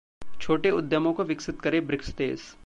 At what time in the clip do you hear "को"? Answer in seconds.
1.13-1.23